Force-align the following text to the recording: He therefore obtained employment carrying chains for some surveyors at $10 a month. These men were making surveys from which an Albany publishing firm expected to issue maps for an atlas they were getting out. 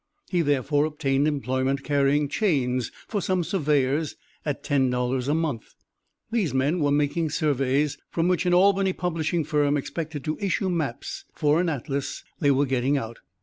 He 0.31 0.41
therefore 0.41 0.85
obtained 0.85 1.27
employment 1.27 1.83
carrying 1.83 2.27
chains 2.27 2.91
for 3.07 3.21
some 3.21 3.43
surveyors 3.43 4.15
at 4.43 4.63
$10 4.63 5.27
a 5.27 5.33
month. 5.35 5.75
These 6.31 6.55
men 6.55 6.79
were 6.79 6.89
making 6.89 7.29
surveys 7.29 7.99
from 8.09 8.27
which 8.27 8.47
an 8.47 8.53
Albany 8.55 8.93
publishing 8.93 9.43
firm 9.43 9.77
expected 9.77 10.23
to 10.23 10.39
issue 10.41 10.69
maps 10.71 11.25
for 11.35 11.61
an 11.61 11.69
atlas 11.69 12.23
they 12.39 12.49
were 12.49 12.65
getting 12.65 12.97
out. 12.97 13.19